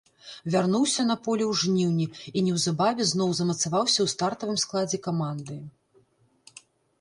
Вярнуўся 0.53 1.03
на 1.09 1.15
поле 1.25 1.45
ў 1.51 1.59
жніўні 1.63 2.07
і 2.41 2.43
неўзабаве 2.47 3.07
зноў 3.11 3.29
замацаваўся 3.41 3.93
ў 3.93 4.07
стартавым 4.15 4.57
складзе 4.65 4.97
каманды. 5.11 5.61